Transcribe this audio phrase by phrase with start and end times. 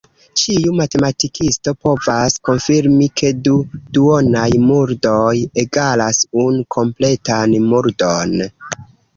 [0.41, 3.53] Ĉiu matematikisto povas konfirmi ke du
[3.99, 8.37] duonaj murdoj egalas unu kompletan murdon.